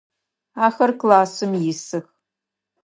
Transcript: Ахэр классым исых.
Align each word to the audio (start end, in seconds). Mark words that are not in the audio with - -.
Ахэр 0.65 0.91
классым 1.01 1.51
исых. 1.71 2.05